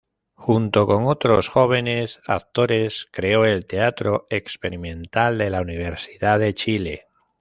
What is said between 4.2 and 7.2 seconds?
Experimental de la Universidad de Chile.